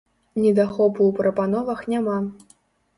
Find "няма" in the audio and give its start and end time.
1.95-2.19